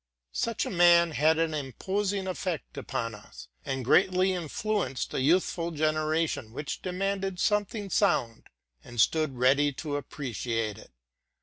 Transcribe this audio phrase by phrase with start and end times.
[0.33, 5.23] Such a man had an imposing effect upon us, and the greatest influence on a
[5.23, 8.47] youthful generation, which demanded something sound,
[8.83, 10.89] and stood ready to appreciate it.